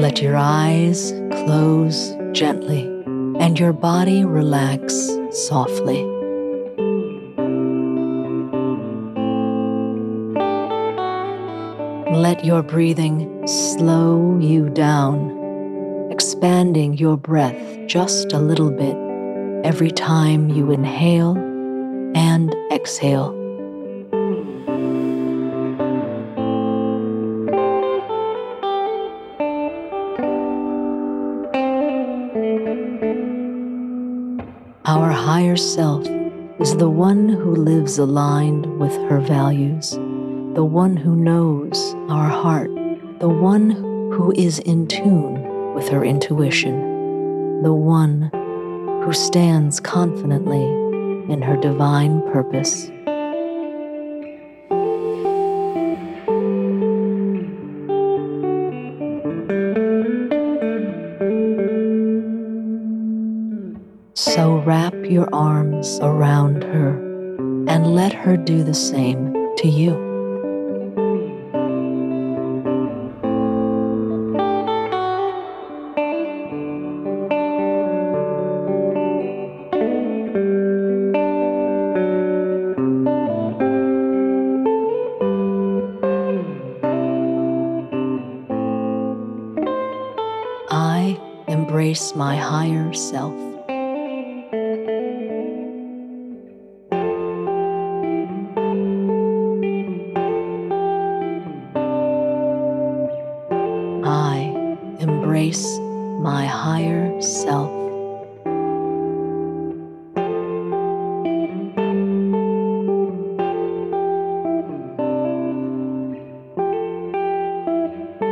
[0.00, 2.84] Let your eyes close gently
[3.38, 4.94] and your body relax
[5.30, 6.02] softly.
[12.16, 18.96] Let your breathing slow you down, expanding your breath just a little bit
[19.66, 21.36] every time you inhale
[22.16, 23.39] and exhale.
[35.40, 36.06] Higher self
[36.60, 39.92] is the one who lives aligned with her values,
[40.54, 42.68] the one who knows our heart,
[43.20, 48.28] the one who is in tune with her intuition, the one
[49.02, 50.66] who stands confidently
[51.32, 52.90] in her divine purpose.
[64.34, 66.90] So wrap your arms around her
[67.66, 70.08] and let her do the same to you.
[90.70, 93.49] I embrace my higher self.
[105.40, 105.78] embrace
[106.20, 107.70] my higher self.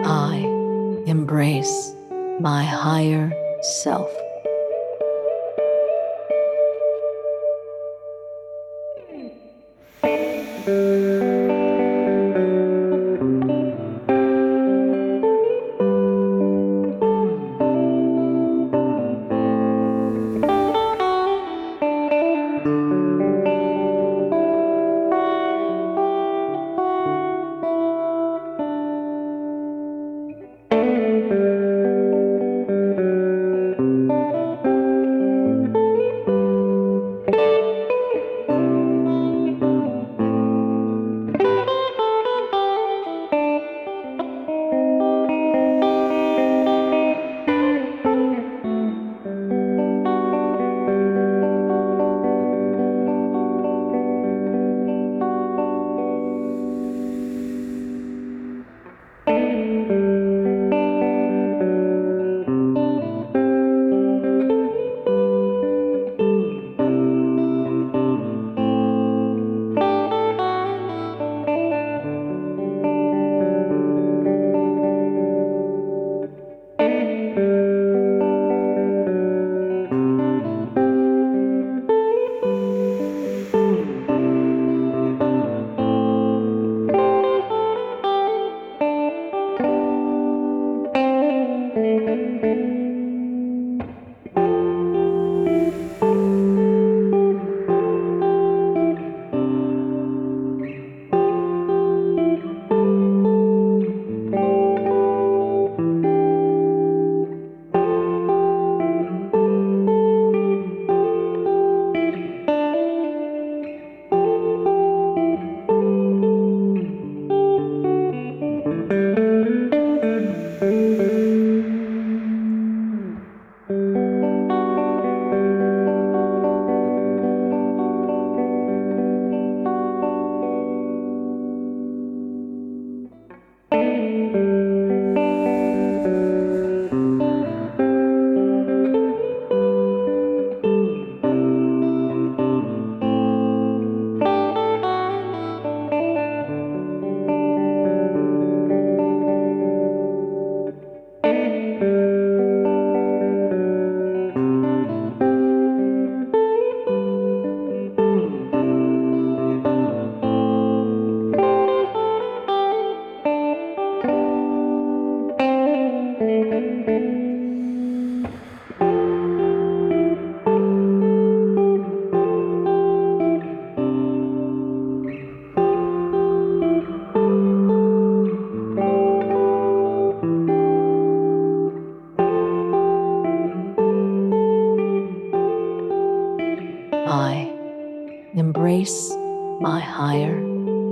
[0.05, 0.37] I
[1.07, 1.95] embrace
[2.41, 3.33] my higher
[3.63, 4.11] self.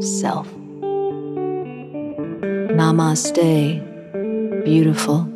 [0.00, 0.48] Self.
[2.76, 3.80] Namaste,
[4.64, 5.35] beautiful.